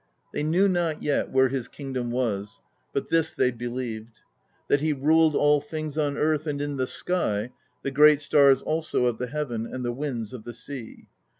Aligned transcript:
They 0.33 0.41
knew 0.41 0.67
not 0.67 1.03
yet 1.03 1.29
where 1.29 1.49
his 1.49 1.67
kingdom 1.67 2.09
was; 2.09 2.59
but 2.91 3.09
this 3.09 3.29
they 3.29 3.51
beheved: 3.51 4.07
that 4.67 4.81
he 4.81 4.93
ruled 4.93 5.35
all 5.35 5.61
things 5.61 5.95
on 5.95 6.17
earth 6.17 6.47
and 6.47 6.59
in 6.59 6.77
the 6.77 6.87
sky, 6.87 7.51
the 7.83 7.91
great 7.91 8.19
stars 8.19 8.63
also 8.63 9.05
of 9.05 9.19
the 9.19 9.27
heaven, 9.27 9.67
and 9.67 9.85
the 9.85 9.93
winds 9.93 10.33
of 10.33 10.43
the 10.43 10.53
sea. 10.53 11.05